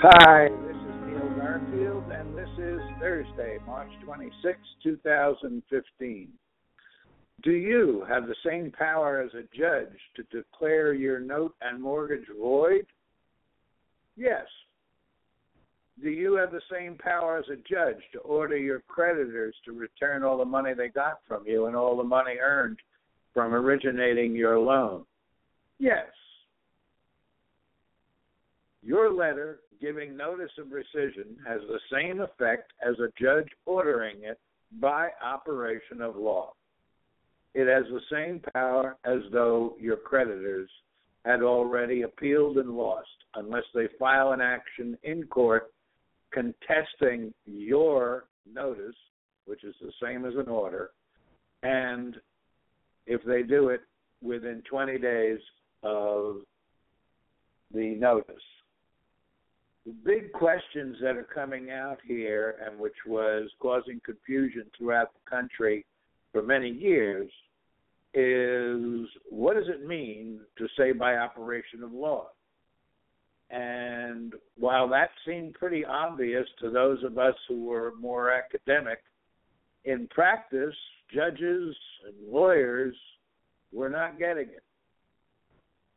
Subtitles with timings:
[0.00, 6.28] Hi, this is Neil Garfield, and this is Thursday, March 26, 2015.
[7.42, 12.26] Do you have the same power as a judge to declare your note and mortgage
[12.40, 12.86] void?
[14.16, 14.46] Yes.
[16.00, 20.22] Do you have the same power as a judge to order your creditors to return
[20.22, 22.78] all the money they got from you and all the money earned
[23.34, 25.04] from originating your loan?
[25.80, 26.06] Yes.
[28.84, 34.38] Your letter giving notice of rescission has the same effect as a judge ordering it
[34.80, 36.52] by operation of law.
[37.54, 40.70] It has the same power as though your creditors
[41.24, 45.72] had already appealed and lost, unless they file an action in court
[46.30, 48.94] contesting your notice,
[49.46, 50.90] which is the same as an order,
[51.62, 52.16] and
[53.06, 53.80] if they do it
[54.22, 55.38] within 20 days
[55.82, 56.36] of
[57.72, 58.34] the notice
[60.04, 65.84] big questions that are coming out here and which was causing confusion throughout the country
[66.32, 67.30] for many years
[68.14, 72.28] is what does it mean to say by operation of law?
[73.50, 78.98] And while that seemed pretty obvious to those of us who were more academic,
[79.84, 80.74] in practice,
[81.14, 81.74] judges
[82.06, 82.94] and lawyers
[83.72, 84.62] were not getting it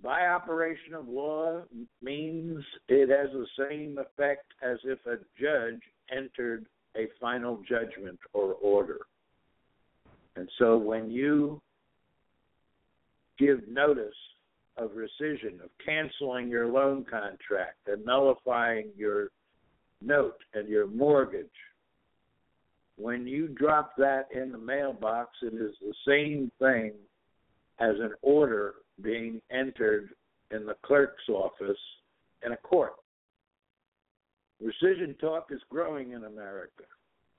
[0.04, 1.62] by operation of law
[2.02, 5.82] means it has the same effect as if a judge
[6.12, 9.00] entered a final judgment or order.
[10.36, 11.62] And so when you
[13.38, 14.16] give notice
[14.78, 19.30] of rescission, of canceling your loan contract, and nullifying your
[20.02, 21.46] note and your mortgage,
[22.98, 26.94] when you drop that in the mailbox, it is the same thing
[27.80, 30.10] as an order being entered
[30.52, 31.78] in the clerk's office
[32.46, 32.94] in a court.
[34.64, 36.84] Rescission talk is growing in America.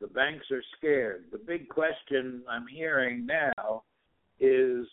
[0.00, 1.24] The banks are scared.
[1.30, 3.84] The big question I'm hearing now
[4.40, 4.86] is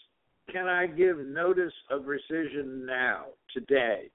[0.52, 4.10] can I give notice of rescission now, today,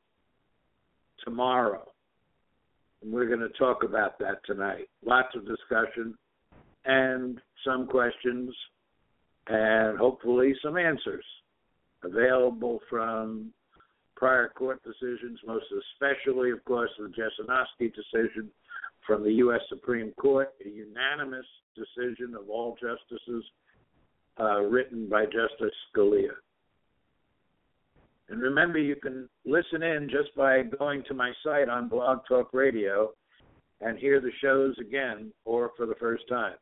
[1.24, 1.90] tomorrow?
[3.02, 4.88] And we're going to talk about that tonight.
[5.04, 6.16] Lots of discussion
[6.84, 8.54] and some questions
[9.46, 11.24] and hopefully some answers
[12.04, 13.52] available from
[14.16, 18.50] prior court decisions, most especially, of course, the Jesinoski decision
[19.06, 19.60] from the U.S.
[19.68, 23.44] Supreme Court, a unanimous decision of all justices
[24.40, 26.32] uh, written by Justice Scalia.
[28.28, 32.54] And remember, you can listen in just by going to my site on Blog Talk
[32.54, 33.10] Radio
[33.80, 36.54] and hear the shows again or for the first time.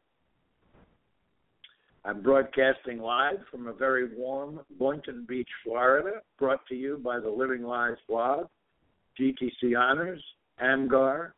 [2.04, 7.30] I'm broadcasting live from a very warm Boynton Beach, Florida, brought to you by the
[7.30, 8.46] Living Lies blog,
[9.18, 10.22] GTC Honors,
[10.60, 11.32] AMGAR,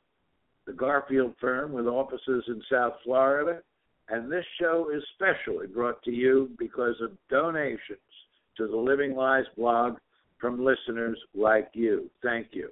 [0.67, 3.61] the Garfield firm with offices in South Florida,
[4.09, 7.99] and this show is specially brought to you because of donations
[8.57, 9.99] to the Living Lies blog
[10.41, 12.11] from listeners like you.
[12.23, 12.71] Thank you.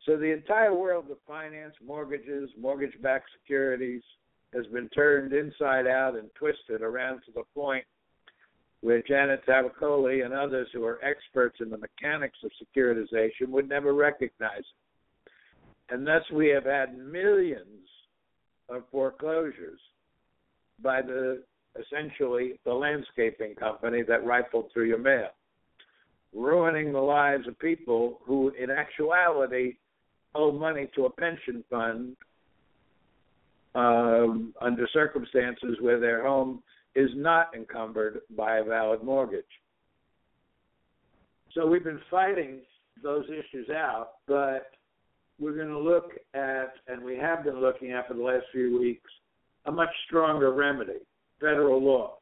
[0.04, 4.02] So the entire world of finance, mortgages, mortgage backed securities
[4.54, 7.84] has been turned inside out and twisted around to the point
[8.82, 13.94] where Janet Tavakoli and others who are experts in the mechanics of securitization would never
[13.94, 15.32] recognize it.
[15.90, 17.88] And thus we have had millions
[18.68, 19.80] of foreclosures
[20.82, 21.42] by the
[21.80, 25.28] essentially the landscaping company that rifled through your mail,
[26.34, 29.76] ruining the lives of people who, in actuality,
[30.34, 32.16] owe money to a pension fund
[33.74, 36.62] um, under circumstances where their home
[36.94, 39.44] is not encumbered by a valid mortgage.
[41.54, 42.60] So we've been fighting
[43.02, 44.70] those issues out, but
[45.38, 48.78] we're going to look at, and we have been looking at for the last few
[48.78, 49.10] weeks,
[49.66, 51.00] a much stronger remedy
[51.40, 52.14] federal law.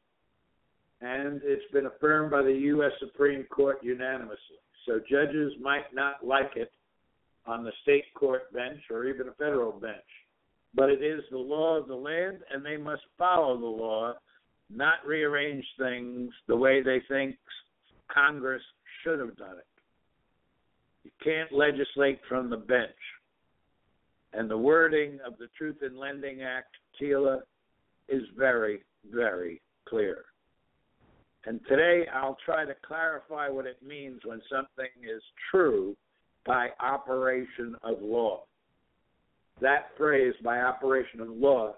[1.01, 2.93] And it's been affirmed by the U.S.
[3.01, 4.59] Supreme Court unanimously.
[4.87, 6.73] So judges might not like it
[7.47, 9.97] on the state court bench or even a federal bench.
[10.75, 14.15] But it is the law of the land, and they must follow the law,
[14.71, 17.37] not rearrange things the way they think
[18.13, 18.63] Congress
[19.03, 19.67] should have done it.
[21.05, 22.91] You can't legislate from the bench.
[24.33, 27.41] And the wording of the Truth in Lending Act, TILA,
[28.09, 28.81] is very,
[29.13, 30.25] very clear.
[31.47, 35.97] And today I'll try to clarify what it means when something is true
[36.47, 38.45] by operation of law.
[39.61, 41.75] That phrase, by operation of law,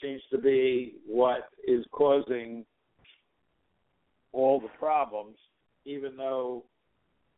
[0.00, 2.64] seems to be what is causing
[4.32, 5.36] all the problems,
[5.84, 6.64] even though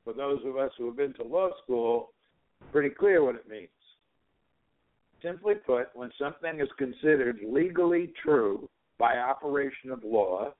[0.04, 2.10] for those of us who have been to law school,
[2.70, 3.68] pretty clear what it means.
[5.22, 10.52] Simply put, when something is considered legally true by operation of law,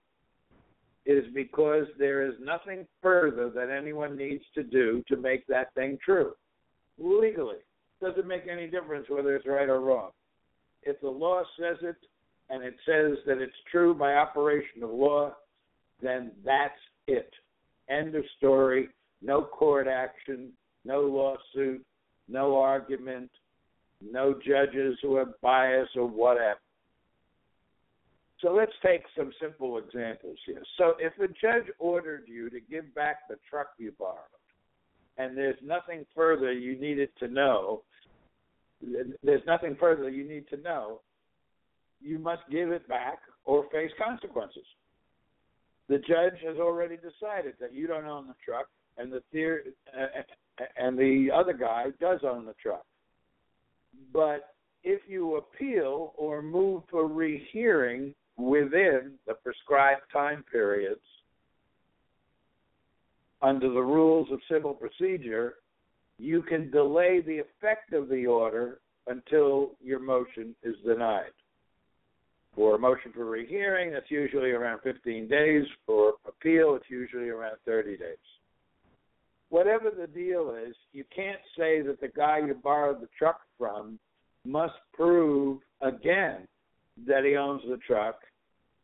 [1.05, 5.99] is because there is nothing further that anyone needs to do to make that thing
[6.05, 6.33] true.
[6.99, 7.57] Legally.
[8.01, 10.11] Doesn't make any difference whether it's right or wrong.
[10.83, 11.97] If the law says it
[12.51, 15.33] and it says that it's true by operation of law,
[16.01, 16.75] then that's
[17.07, 17.31] it.
[17.89, 18.89] End of story.
[19.23, 20.51] No court action,
[20.85, 21.85] no lawsuit,
[22.29, 23.31] no argument,
[24.01, 26.59] no judges who have bias or whatever.
[28.43, 30.63] So let's take some simple examples here.
[30.77, 34.17] So if a judge ordered you to give back the truck you borrowed,
[35.17, 37.83] and there's nothing further you needed to know,
[39.23, 41.01] there's nothing further you need to know,
[42.01, 44.65] you must give it back or face consequences.
[45.89, 48.67] The judge has already decided that you don't own the truck,
[48.99, 49.63] and the theory,
[49.97, 52.85] uh, and the other guy does own the truck.
[54.13, 61.01] But if you appeal or move for rehearing within the prescribed time periods
[63.43, 65.55] under the rules of civil procedure,
[66.19, 71.33] you can delay the effect of the order until your motion is denied.
[72.55, 75.65] For a motion for rehearing, that's usually around 15 days.
[75.87, 78.17] For appeal, it's usually around 30 days.
[79.49, 83.99] Whatever the deal is, you can't say that the guy you borrowed the truck from
[84.45, 86.47] must prove again
[87.07, 88.21] that he owns the truck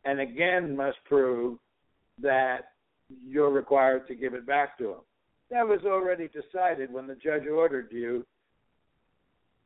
[0.05, 1.57] and again must prove
[2.21, 2.71] that
[3.27, 4.99] you're required to give it back to him.
[5.51, 8.25] That was already decided when the judge ordered you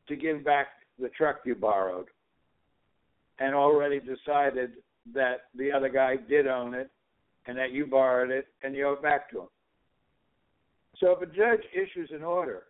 [0.08, 0.68] to give back
[0.98, 2.06] the truck you borrowed
[3.38, 4.72] and already decided
[5.12, 6.90] that the other guy did own it
[7.46, 9.48] and that you borrowed it and you owe it back to him.
[10.98, 12.62] So if a judge issues an order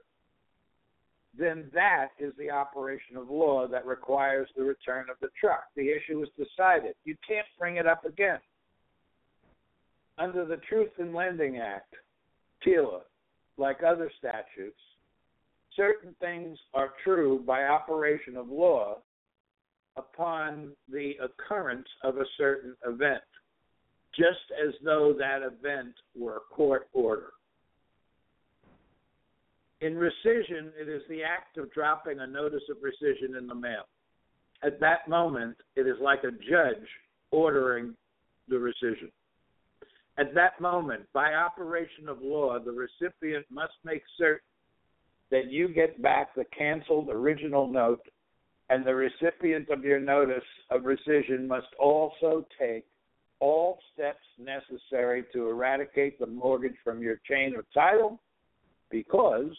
[1.38, 5.64] then that is the operation of law that requires the return of the truck.
[5.76, 6.94] The issue is decided.
[7.04, 8.38] You can't bring it up again.
[10.16, 11.94] Under the Truth in Lending Act,
[12.64, 13.00] TILA,
[13.56, 14.78] like other statutes,
[15.74, 18.98] certain things are true by operation of law
[19.96, 23.22] upon the occurrence of a certain event.
[24.16, 27.30] just as though that event were a court order.
[29.84, 33.82] In rescission, it is the act of dropping a notice of rescission in the mail.
[34.62, 36.88] At that moment, it is like a judge
[37.30, 37.94] ordering
[38.48, 39.10] the rescission.
[40.16, 44.40] At that moment, by operation of law, the recipient must make certain
[45.30, 48.08] that you get back the canceled original note,
[48.70, 52.86] and the recipient of your notice of rescission must also take
[53.38, 58.18] all steps necessary to eradicate the mortgage from your chain of title
[58.90, 59.54] because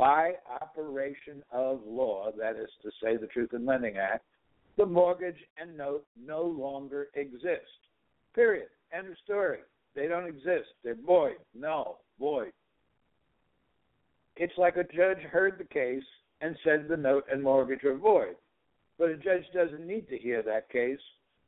[0.00, 4.24] by operation of law, that is to say, the Truth in Lending Act,
[4.78, 7.68] the mortgage and note no longer exist.
[8.34, 8.68] Period.
[8.96, 9.58] End of story.
[9.94, 10.70] They don't exist.
[10.82, 11.36] They're void.
[11.54, 12.52] No, void.
[14.36, 16.02] It's like a judge heard the case
[16.40, 18.36] and said the note and mortgage are void.
[18.98, 20.98] But a judge doesn't need to hear that case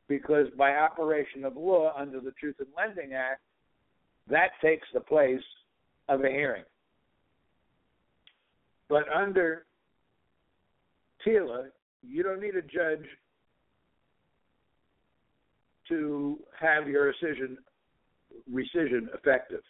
[0.09, 3.41] because by operation of law under the Truth in Lending Act,
[4.29, 5.41] that takes the place
[6.11, 6.65] of a hearing.
[8.93, 9.65] But under
[11.25, 11.69] TILA,
[12.07, 13.07] you don't need a judge
[15.89, 17.57] to have your rescission
[18.53, 19.63] rescission effective.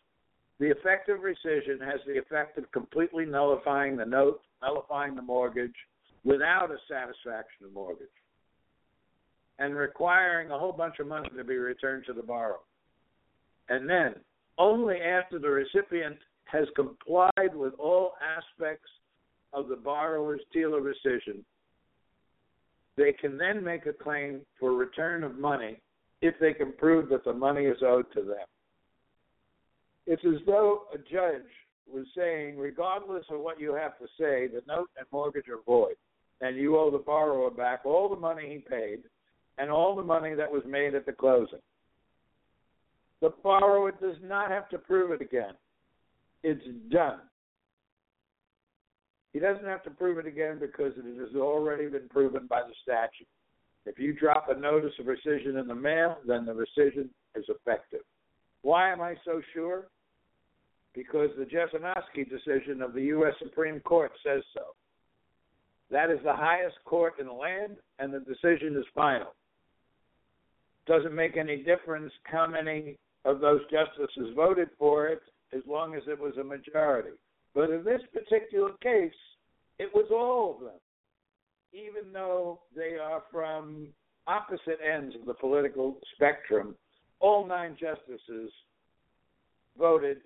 [0.59, 5.77] The effective rescission has the effect of completely nullifying the note, nullifying the mortgage
[6.25, 8.09] without a satisfaction of mortgage,
[9.61, 12.59] and requiring a whole bunch of money to be returned to the borrower.
[13.69, 14.17] And then,
[14.59, 18.91] only after the recipient has complied with all aspects
[19.53, 21.43] of the borrower's TILA rescission,
[22.97, 25.81] they can then make a claim for return of money
[26.21, 28.47] if they can prove that the money is owed to them.
[30.07, 31.49] It's as though a judge
[31.93, 35.97] was saying, regardless of what you have to say, the note and mortgage are void,
[36.41, 39.01] and you owe the borrower back all the money he paid
[39.59, 41.61] and all the money that was made at the closing.
[43.21, 45.55] The borrower does not have to prove it again.
[46.43, 47.21] It's done.
[49.33, 52.75] He doesn't have to prove it again because it has already been proven by the
[52.83, 53.29] statute.
[53.87, 58.03] If you drop a notice of rescission in the mail, then the rescission is effective.
[58.61, 59.89] Why am I so sure?
[60.95, 63.35] Because the Jesinoski decision of the U.S.
[63.43, 64.63] Supreme Court says so.
[65.91, 69.35] That is the highest court in the land, and the decision is final.
[70.87, 75.21] Doesn't make any difference how many of those justices voted for it,
[75.55, 77.17] as long as it was a majority.
[77.55, 79.13] But in this particular case,
[79.79, 80.81] it was all of them,
[81.73, 83.89] even though they are from
[84.27, 86.75] opposite ends of the political spectrum.
[87.21, 88.51] All nine justices
[89.79, 90.19] voted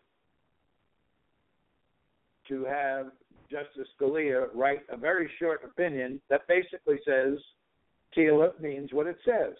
[2.48, 3.06] to have
[3.50, 7.38] Justice Scalia write a very short opinion that basically says
[8.14, 9.54] TILA means what it says.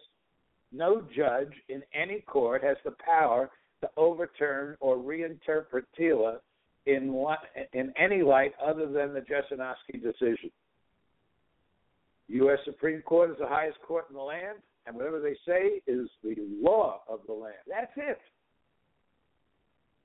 [0.73, 6.39] No judge in any court has the power to overturn or reinterpret TILA
[6.87, 7.27] in
[7.73, 10.51] in any light other than the Jesinoski decision.
[12.29, 12.59] U.S.
[12.65, 16.37] Supreme Court is the highest court in the land, and whatever they say is the
[16.61, 17.55] law of the land.
[17.69, 18.19] That's it.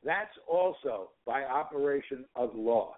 [0.04, 2.96] That's also by operation of law.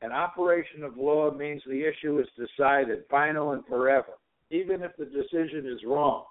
[0.00, 4.12] An operation of law means the issue is decided, final and forever,
[4.50, 6.24] even if the decision is wrong.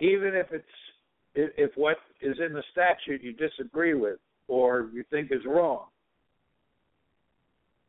[0.00, 0.64] Even if it's
[1.34, 4.18] if what is in the statute you disagree with
[4.50, 5.84] or you think is wrong,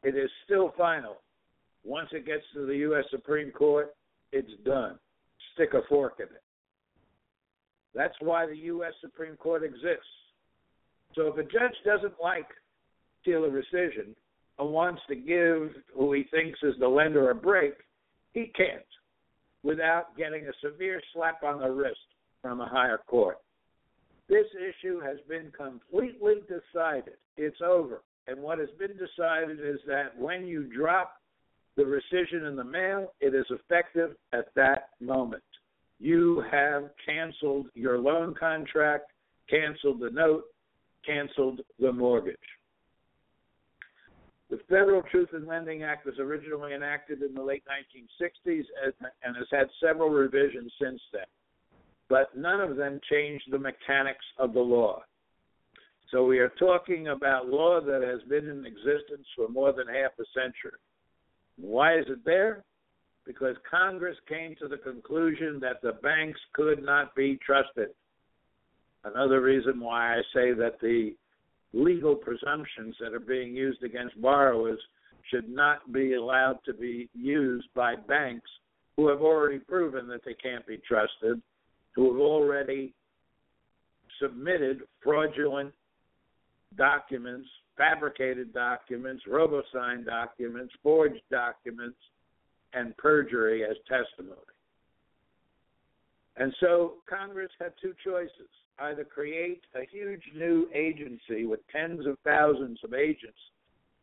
[0.03, 1.17] it is still final.
[1.83, 3.03] Once it gets to the U.S.
[3.09, 3.95] Supreme Court,
[4.31, 4.99] it's done.
[5.55, 6.43] Stick a fork in it.
[7.95, 8.93] That's why the U.S.
[9.01, 10.05] Supreme Court exists.
[11.15, 12.47] So if a judge doesn't like
[13.25, 14.13] TILA rescission
[14.59, 17.73] and wants to give who he thinks is the lender a break,
[18.33, 18.85] he can't
[19.63, 21.97] without getting a severe slap on the wrist
[22.41, 23.37] from a higher court.
[24.31, 27.15] This issue has been completely decided.
[27.35, 28.01] It's over.
[28.27, 31.17] And what has been decided is that when you drop
[31.75, 35.43] the rescission in the mail, it is effective at that moment.
[35.99, 39.11] You have canceled your loan contract,
[39.49, 40.45] canceled the note,
[41.05, 42.37] canceled the mortgage.
[44.49, 48.63] The Federal Truth in Lending Act was originally enacted in the late 1960s
[49.25, 51.25] and has had several revisions since then
[52.11, 55.01] but none of them change the mechanics of the law.
[56.11, 60.11] So we are talking about law that has been in existence for more than half
[60.19, 60.77] a century.
[61.55, 62.65] Why is it there?
[63.25, 67.91] Because Congress came to the conclusion that the banks could not be trusted.
[69.05, 71.15] Another reason why I say that the
[71.71, 74.81] legal presumptions that are being used against borrowers
[75.29, 78.49] should not be allowed to be used by banks
[78.97, 81.41] who have already proven that they can't be trusted
[81.93, 82.93] who have already
[84.21, 85.73] submitted fraudulent
[86.77, 91.97] documents, fabricated documents, robo-signed documents, forged documents,
[92.73, 94.37] and perjury as testimony.
[96.37, 102.17] And so Congress had two choices either create a huge new agency with tens of
[102.23, 103.37] thousands of agents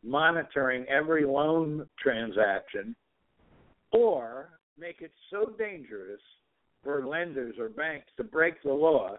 [0.03, 2.95] monitoring every loan transaction,
[3.91, 6.21] or make it so dangerous
[6.83, 9.17] for lenders or banks to break the law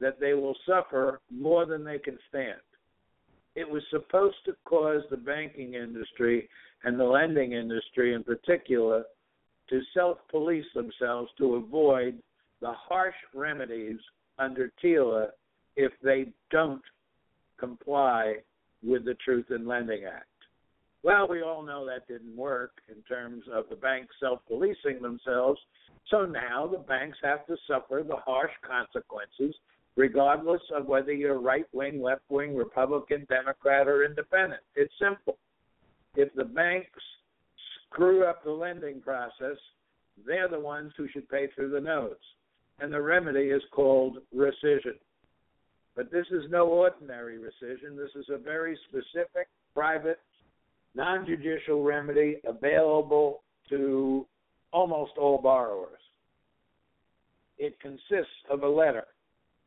[0.00, 2.60] that they will suffer more than they can stand.
[3.54, 6.48] It was supposed to cause the banking industry
[6.84, 9.04] and the lending industry in particular
[9.68, 12.18] to self police themselves to avoid
[12.60, 13.98] the harsh remedies
[14.38, 15.28] under TILA
[15.76, 16.82] if they don't
[17.58, 18.36] comply
[18.82, 20.26] with the Truth in Lending Act.
[21.02, 25.60] Well, we all know that didn't work in terms of the banks self policing themselves.
[26.10, 29.54] So now the banks have to suffer the harsh consequences,
[29.96, 34.62] regardless of whether you're right wing, left wing, Republican, Democrat, or independent.
[34.76, 35.38] It's simple.
[36.14, 37.00] If the banks
[37.90, 39.56] screw up the lending process,
[40.26, 42.16] they're the ones who should pay through the nose.
[42.80, 44.98] And the remedy is called rescission.
[45.94, 47.96] But this is no ordinary rescission.
[47.96, 50.18] This is a very specific, private,
[50.94, 54.26] non judicial remedy available to
[54.72, 55.98] almost all borrowers.
[57.58, 59.04] It consists of a letter,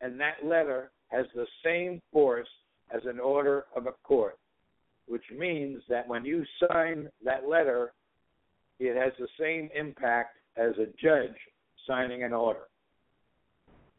[0.02, 2.48] and that letter has the same force
[2.94, 4.38] as an order of a court,
[5.08, 7.94] which means that when you sign that letter,
[8.80, 11.36] it has the same impact as a judge
[11.88, 12.68] signing an order.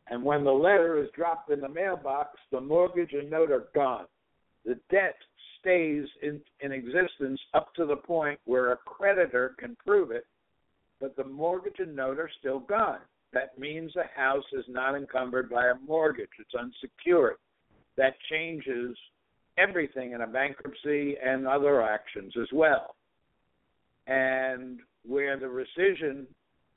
[0.08, 4.06] And when the letter is dropped in the mailbox, the mortgage and note are gone.
[4.64, 5.16] The debt
[5.66, 10.24] stays in, in existence up to the point where a creditor can prove it,
[11.00, 13.00] but the mortgage and note are still gone.
[13.32, 17.36] That means the house is not encumbered by a mortgage, it's unsecured.
[17.96, 18.96] That changes
[19.58, 22.94] everything in a bankruptcy and other actions as well.
[24.06, 26.26] And where the rescission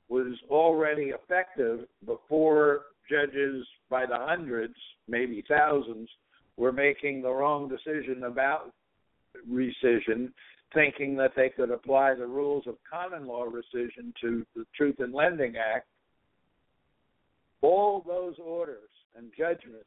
[0.08, 4.74] was already effective before judges by the hundreds,
[5.06, 6.08] maybe thousands,
[6.56, 8.72] were making the wrong decision about
[9.50, 10.32] rescission,
[10.74, 15.12] thinking that they could apply the rules of common law rescission to the Truth in
[15.12, 15.86] Lending Act.
[17.62, 19.84] All those orders and judgments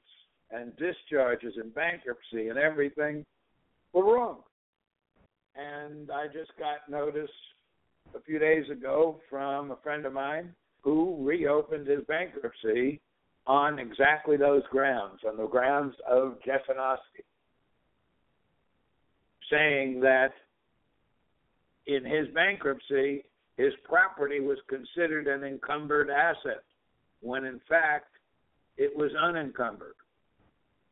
[0.52, 3.26] and discharges in bankruptcy and everything
[3.94, 4.40] were wrong.
[5.56, 7.30] And I just got notice
[8.16, 13.00] a few days ago from a friend of mine who reopened his bankruptcy
[13.48, 17.24] on exactly those grounds, on the grounds of Jesinoski,
[19.50, 20.32] saying that
[21.88, 23.26] in his bankruptcy,
[23.58, 26.64] his property was considered an encumbered asset,
[27.22, 28.08] when in fact
[28.78, 29.96] it was unencumbered.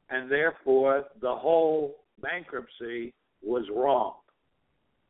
[0.10, 4.16] And therefore, the whole bankruptcy was wrong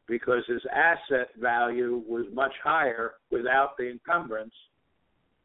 [0.07, 4.53] because his asset value was much higher without the encumbrance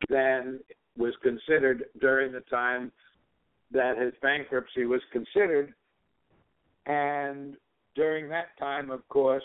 [0.08, 0.60] than
[0.96, 2.92] was considered during the time
[3.70, 5.72] that his bankruptcy was considered.
[6.86, 7.56] And
[7.96, 9.42] during that time, of course,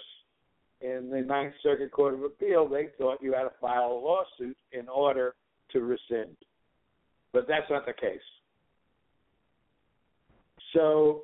[0.81, 4.57] in the Ninth Circuit Court of Appeal, they thought you had to file a lawsuit
[4.71, 5.33] in order
[5.71, 6.35] to rescind.
[7.33, 8.19] But that's not the case.
[10.73, 11.23] So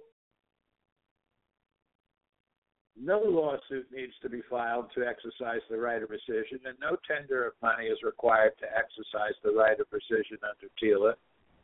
[3.00, 7.46] no lawsuit needs to be filed to exercise the right of rescission, and no tender
[7.46, 11.14] of money is required to exercise the right of rescission under TILA.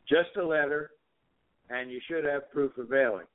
[0.08, 0.90] Just a letter,
[1.70, 3.26] and you should have proof of mailing.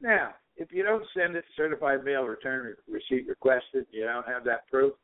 [0.00, 4.68] Now, if you don't send it certified mail return receipt requested, you don't have that
[4.70, 4.94] proof,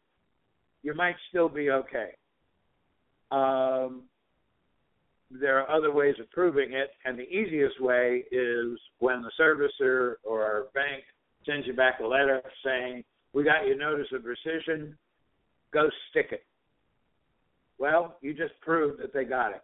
[0.83, 2.11] you might still be okay.
[3.31, 4.03] Um,
[5.31, 10.15] there are other ways of proving it, and the easiest way is when the servicer
[10.25, 11.05] or our bank
[11.47, 14.95] sends you back a letter saying, We got your notice of rescission,
[15.73, 16.45] go stick it.
[17.79, 19.63] Well, you just proved that they got it.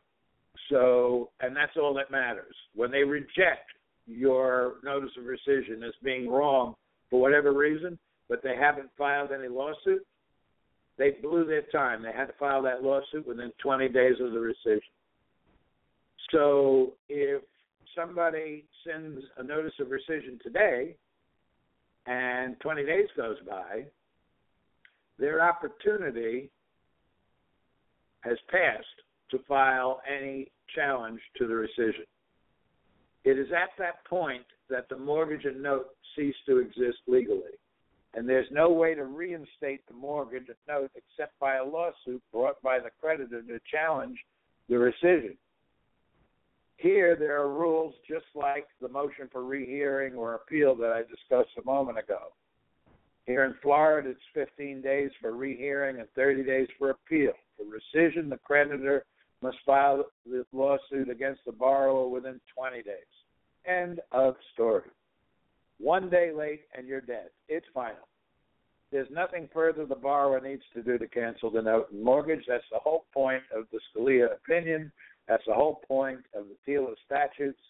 [0.70, 2.55] So, and that's all that matters.
[2.74, 3.70] When they reject
[4.09, 6.75] your notice of rescission as being wrong
[7.11, 10.05] for whatever reason, but they haven't filed any lawsuit,
[10.97, 12.03] they blew their time.
[12.03, 14.81] They had to file that lawsuit within 20 days of the rescission.
[16.33, 17.42] So if
[17.97, 20.97] somebody sends a notice of rescission today
[22.07, 23.85] and 20 days goes by,
[25.18, 26.51] their opportunity
[28.21, 28.87] has passed
[29.31, 32.07] to file any challenge to the rescission.
[33.29, 37.59] It is at that point that the mortgage and note cease to exist legally.
[38.14, 42.62] And there's no way to reinstate the mortgage and note except by a lawsuit brought
[42.62, 44.19] by the creditor to challenge
[44.71, 45.37] the rescission.
[46.79, 51.55] Here, there are rules just like the motion for rehearing or appeal that I discussed
[51.61, 52.33] a moment ago.
[53.27, 57.33] Here in Florida, it's 15 days for rehearing and 30 days for appeal.
[57.59, 59.05] For rescission, the creditor
[59.43, 62.95] must file the lawsuit against the borrower within 20 days.
[63.68, 64.88] End of story.
[65.78, 67.28] One day late and you're dead.
[67.48, 68.09] It's final.
[68.90, 72.44] There's nothing further the borrower needs to do to cancel the note and mortgage.
[72.48, 74.90] That's the whole point of the Scalia opinion.
[75.28, 77.61] That's the whole point of the TILA statutes.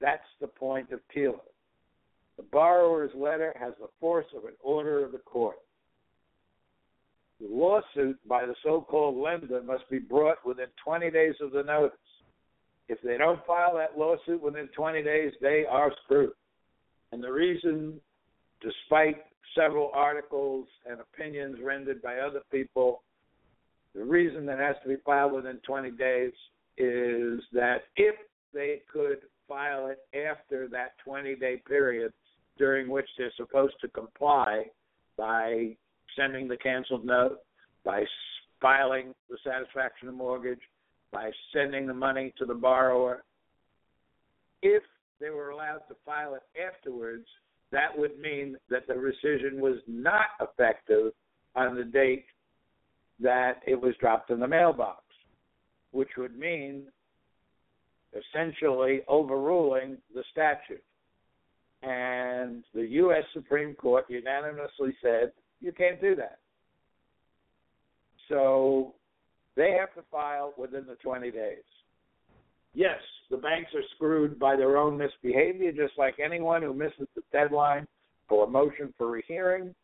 [0.00, 1.40] That's the point of TILA.
[2.36, 5.56] The borrower's letter has the force of an order of the court.
[7.40, 11.62] The lawsuit by the so called lender must be brought within 20 days of the
[11.62, 11.96] notice.
[12.88, 16.32] If they don't file that lawsuit within 20 days, they are screwed.
[17.12, 18.00] And the reason,
[18.60, 19.24] despite
[19.56, 23.02] several articles and opinions rendered by other people,
[23.94, 26.32] the reason that has to be filed within 20 days
[26.76, 28.14] is that if
[28.52, 29.18] they could
[29.48, 32.12] file it after that 20 day period
[32.58, 34.64] during which they're supposed to comply
[35.16, 35.76] by
[36.16, 37.38] sending the canceled note,
[37.84, 38.04] by
[38.60, 40.60] filing the satisfaction of mortgage,
[41.12, 43.24] by sending the money to the borrower.
[44.62, 44.82] If
[45.20, 47.26] they were allowed to file it afterwards,
[47.72, 51.12] that would mean that the rescission was not effective
[51.54, 52.26] on the date
[53.20, 55.02] that it was dropped in the mailbox,
[55.90, 56.84] which would mean
[58.12, 60.82] essentially overruling the statute.
[61.82, 63.24] And the U.S.
[63.32, 66.38] Supreme Court unanimously said you can't do that.
[68.28, 68.94] So
[69.56, 71.64] they have to file within the 20 days.
[72.74, 77.22] Yes, the banks are screwed by their own misbehavior, just like anyone who misses the
[77.32, 77.86] deadline
[78.28, 79.74] for a motion for rehearing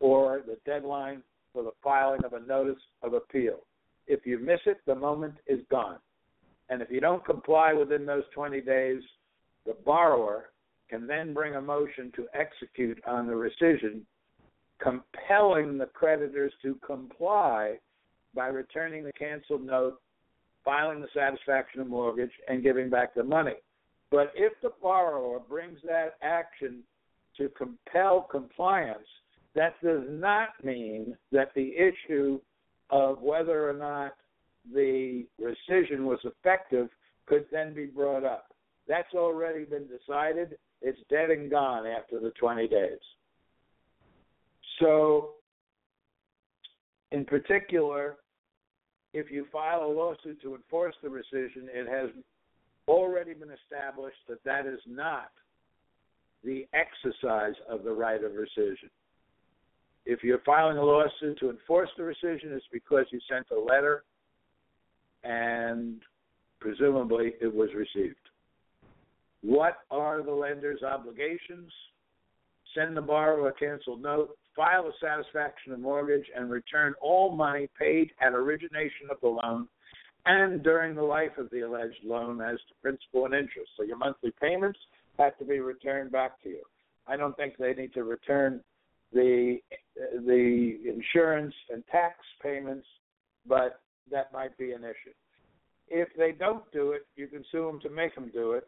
[0.00, 3.60] or the deadline for the filing of a notice of appeal.
[4.06, 5.98] If you miss it, the moment is gone.
[6.68, 9.02] And if you don't comply within those 20 days,
[9.64, 10.50] the borrower
[10.90, 14.00] can then bring a motion to execute on the rescission,
[14.82, 17.78] compelling the creditors to comply
[18.34, 20.00] by returning the canceled note,
[20.64, 23.54] filing the satisfaction of mortgage, and giving back the money.
[24.10, 26.82] But if the borrower brings that action
[27.36, 29.06] to compel compliance,
[29.54, 32.40] that does not mean that the issue
[32.90, 34.14] of whether or not
[34.72, 36.88] the rescission was effective
[37.26, 38.54] could then be brought up.
[38.86, 40.58] That's already been decided.
[40.82, 42.98] It's dead and gone after the 20 days.
[44.80, 45.30] So,
[47.12, 48.16] in particular,
[49.14, 52.10] if you file a lawsuit to enforce the rescission, it has
[52.88, 55.30] already been established that that is not
[56.42, 58.90] the exercise of the right of rescission.
[60.04, 64.02] If you're filing a lawsuit to enforce the rescission, it's because you sent a letter
[65.22, 66.02] and
[66.60, 68.16] presumably it was received.
[69.42, 71.70] What are the lender's obligations?
[72.74, 77.68] Send the borrower a canceled note, file a satisfaction of mortgage, and return all money
[77.78, 79.68] paid at origination of the loan
[80.26, 83.70] and during the life of the alleged loan as to principal and interest.
[83.76, 84.78] So your monthly payments
[85.18, 86.62] have to be returned back to you.
[87.06, 88.60] I don't think they need to return
[89.12, 89.58] the
[90.26, 92.86] the insurance and tax payments,
[93.46, 95.14] but that might be an issue.
[95.88, 98.66] If they don't do it, you can sue them to make them do it,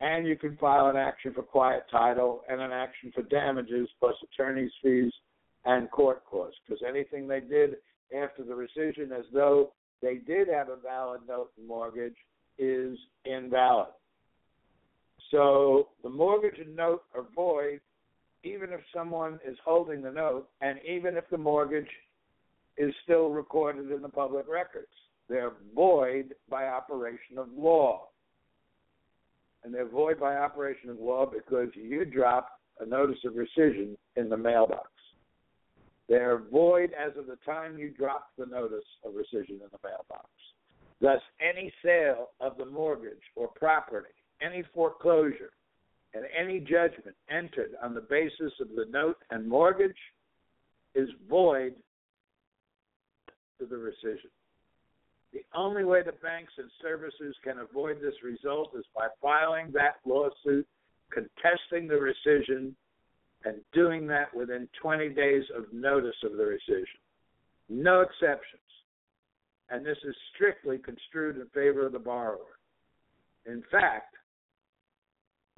[0.00, 4.14] and you can file an action for quiet title and an action for damages plus
[4.22, 5.12] attorney's fees
[5.64, 6.58] and court costs.
[6.66, 7.76] Because anything they did
[8.16, 12.16] after the rescission, as though they did have a valid note and mortgage,
[12.58, 13.88] is invalid.
[15.30, 17.80] So the mortgage and note are void
[18.44, 21.88] even if someone is holding the note and even if the mortgage
[22.78, 24.86] is still recorded in the public records.
[25.28, 28.08] They're void by operation of law
[29.66, 34.28] and they're void by operation of law because you dropped a notice of rescission in
[34.28, 34.88] the mailbox.
[36.08, 40.28] They're void as of the time you dropped the notice of rescission in the mailbox.
[41.00, 45.50] Thus, any sale of the mortgage or property, any foreclosure,
[46.14, 49.98] and any judgment entered on the basis of the note and mortgage
[50.94, 51.74] is void
[53.58, 54.30] to the rescission.
[55.36, 59.96] The only way the banks and servicers can avoid this result is by filing that
[60.06, 60.66] lawsuit,
[61.12, 62.72] contesting the rescission,
[63.44, 67.02] and doing that within 20 days of notice of the rescission.
[67.68, 68.62] No exceptions.
[69.68, 72.56] And this is strictly construed in favor of the borrower.
[73.44, 74.14] In fact,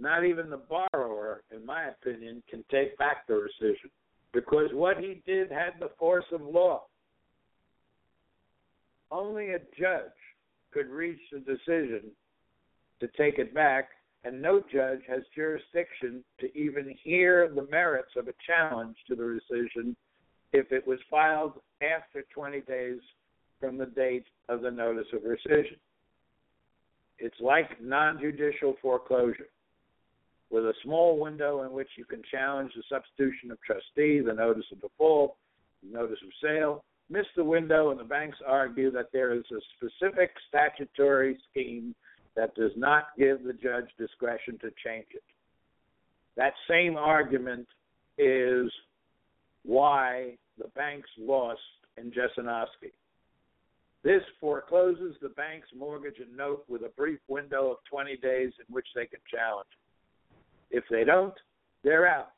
[0.00, 0.60] not even the
[0.92, 3.90] borrower, in my opinion, can take back the rescission
[4.32, 6.82] because what he did had the force of law.
[9.10, 10.12] Only a judge
[10.72, 12.10] could reach the decision
[13.00, 13.88] to take it back,
[14.24, 19.22] and no judge has jurisdiction to even hear the merits of a challenge to the
[19.22, 19.94] rescission
[20.52, 23.00] if it was filed after 20 days
[23.60, 25.78] from the date of the notice of rescission.
[27.18, 29.48] It's like non judicial foreclosure,
[30.50, 34.64] with a small window in which you can challenge the substitution of trustee, the notice
[34.72, 35.36] of default,
[35.82, 36.84] the notice of sale.
[37.10, 41.94] Miss the window, and the banks argue that there is a specific statutory scheme
[42.36, 45.22] that does not give the judge discretion to change it.
[46.36, 47.66] That same argument
[48.18, 48.70] is
[49.64, 51.60] why the banks lost
[51.96, 52.92] in Jesinoski.
[54.04, 58.72] This forecloses the bank's mortgage and note with a brief window of 20 days in
[58.72, 59.68] which they can challenge
[60.70, 60.78] it.
[60.78, 61.34] If they don't,
[61.82, 62.32] they're out,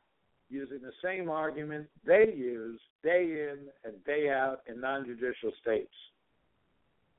[0.50, 5.94] using the same argument they use day in and day out in non judicial states.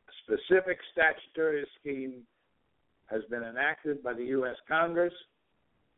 [0.08, 2.24] A specific statutory scheme
[3.10, 4.56] has been enacted by the U.S.
[4.68, 5.14] Congress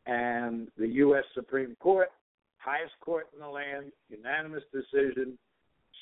[0.05, 1.23] and the U.S.
[1.33, 2.09] Supreme Court,
[2.57, 5.37] highest court in the land, unanimous decision,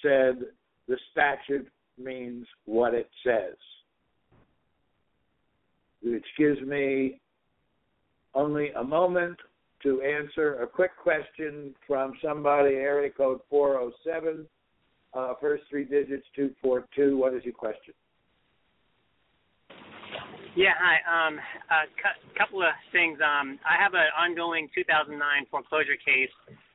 [0.01, 0.45] said
[0.87, 1.67] the statute
[1.97, 3.55] means what it says.
[6.03, 7.19] Which gives me
[8.33, 9.37] only a moment
[9.83, 14.45] to answer a quick question from somebody, area code 407,
[15.13, 17.17] uh, first three digits 242.
[17.17, 17.93] What is your question?
[20.55, 20.99] Yeah, hi.
[21.07, 23.19] Um, a cu- couple of things.
[23.23, 25.15] Um, I have an ongoing 2009
[25.47, 26.33] foreclosure case,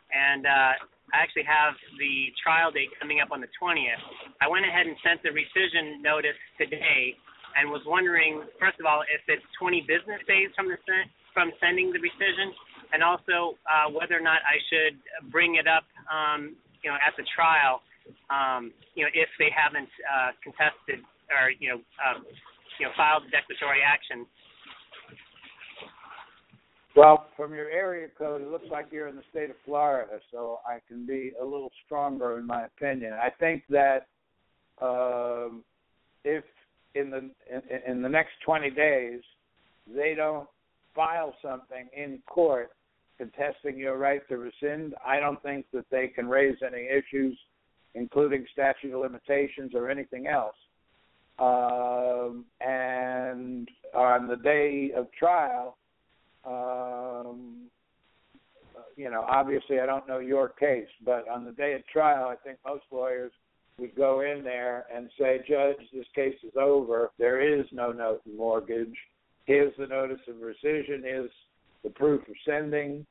[0.09, 0.73] and uh,
[1.13, 4.01] I actually have the trial date coming up on the 20th.
[4.41, 7.21] I went ahead and sent the rescission notice today,
[7.53, 10.81] and was wondering, first of all, if it's 20 business days from the
[11.37, 12.49] from sending the rescission,
[12.93, 14.99] and also uh, whether or not I should
[15.31, 17.83] bring it up, um, you know, at the trial,
[18.31, 21.81] um, you know, if they haven't uh, contested or you know.
[21.99, 22.21] Uh,
[22.79, 24.27] you know, filed a declaratory action.
[26.95, 30.61] Well, from your area code, it looks like you're in the state of Florida, so
[30.67, 33.13] I can be a little stronger in my opinion.
[33.13, 34.07] I think that
[34.81, 35.63] um,
[36.25, 36.45] if
[36.95, 39.21] in the in, in the next 20 days
[39.95, 40.49] they don't
[40.95, 42.71] file something in court
[43.19, 47.39] contesting your right to rescind, I don't think that they can raise any issues,
[47.95, 50.57] including statute of limitations or anything else.
[51.39, 55.77] Um, and on the day of trial,
[56.45, 57.69] um,
[58.97, 62.37] you know, obviously I don't know your case, but on the day of trial, I
[62.37, 63.33] think most lawyers
[63.79, 67.11] would go in there and say, Judge, this case is over.
[67.19, 68.97] There is no note and mortgage.
[69.45, 71.03] Here's the notice of rescission.
[71.03, 71.31] Here's
[71.83, 73.07] the proof of sending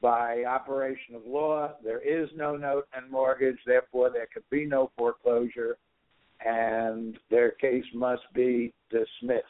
[0.00, 1.72] by operation of law.
[1.82, 3.58] There is no note and mortgage.
[3.66, 5.78] Therefore, there could be no foreclosure
[6.44, 9.44] and their case must be dismissed.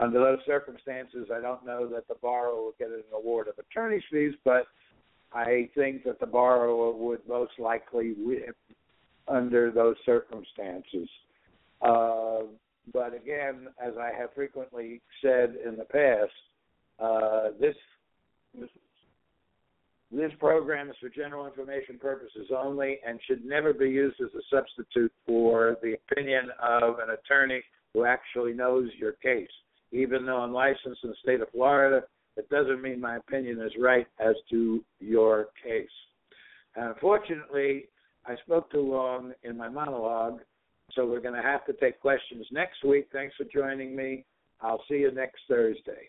[0.00, 4.02] Under those circumstances, I don't know that the borrower will get an award of attorney's
[4.10, 4.66] fees, but
[5.32, 8.52] I think that the borrower would most likely win
[9.26, 11.08] under those circumstances.
[11.82, 12.42] Uh,
[12.92, 16.32] but again, as I have frequently said in the past,
[16.98, 17.74] uh, this
[20.10, 24.42] this program is for general information purposes only and should never be used as a
[24.50, 29.50] substitute for the opinion of an attorney who actually knows your case.
[29.92, 32.06] Even though I'm licensed in the state of Florida,
[32.36, 35.88] it doesn't mean my opinion is right as to your case.
[36.74, 37.88] And Unfortunately,
[38.26, 40.40] I spoke too long in my monologue,
[40.92, 43.08] so we're going to have to take questions next week.
[43.12, 44.24] Thanks for joining me.
[44.60, 46.08] I'll see you next Thursday.